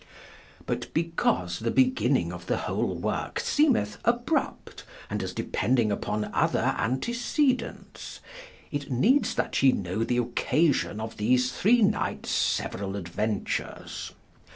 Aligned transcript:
But 0.65 0.91
because 0.95 1.59
the 1.59 1.69
beginning 1.69 2.33
of 2.33 2.47
the 2.47 2.57
whole 2.65 2.95
worke 2.95 3.39
seemeth 3.39 4.01
abrupte 4.01 4.81
and 5.11 5.21
as 5.21 5.31
depending 5.31 5.91
upon 5.91 6.25
other 6.33 6.73
antecedents, 6.79 8.19
it 8.71 8.89
needs 8.89 9.35
that 9.35 9.61
ye 9.61 9.71
know 9.71 10.03
the 10.03 10.17
occasion 10.17 10.99
of 10.99 11.17
these 11.17 11.51
three 11.51 11.83
knights 11.83 12.31
severall 12.31 12.95
adventures. 12.95 14.11